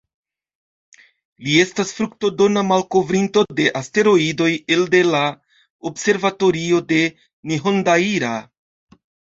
Li 1.47 1.53
estas 1.63 1.91
fruktodona 1.97 2.63
malkovrinto 2.71 3.45
de 3.61 3.69
asteroidoj 3.83 4.51
elde 4.79 5.05
la 5.13 5.23
observatorio 5.93 6.83
de 6.95 7.05
Nihondaira. 7.55 8.37